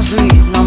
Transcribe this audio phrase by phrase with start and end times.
[0.00, 0.57] жизнь.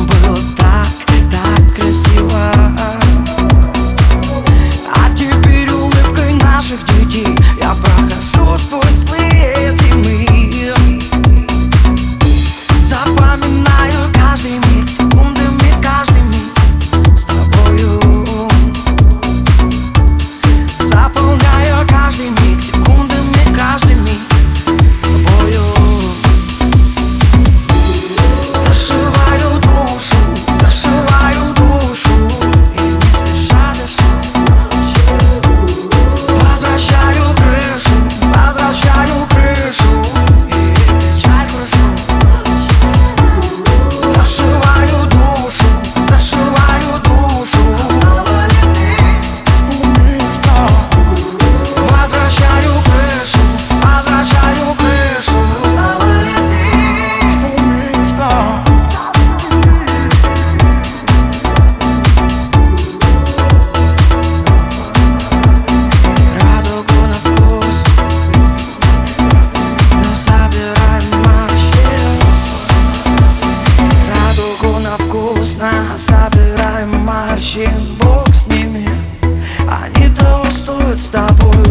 [81.11, 81.70] тобой.